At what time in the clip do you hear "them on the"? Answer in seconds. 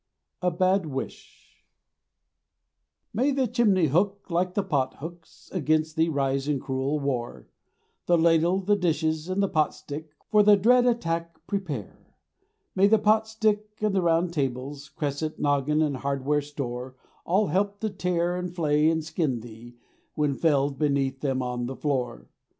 21.21-21.75